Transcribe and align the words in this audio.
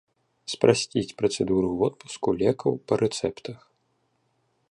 Спрасціць 0.53 1.15
працэдуру 1.19 1.69
водпуску 1.83 2.29
лекаў 2.41 2.71
па 2.89 2.93
рэцэптах. 3.05 3.59